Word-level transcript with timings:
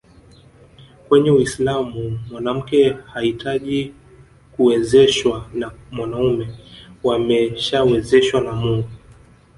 Kwenye 1.07 1.31
Uislamu 1.31 2.19
mwanamke 2.31 2.89
hahitaji 3.05 3.93
kuwezeshwa 4.55 5.45
na 5.53 5.71
mwanaume 5.91 6.49
wameshawezeshwa 7.03 8.41
na 8.41 8.51
Mungu 8.51 8.89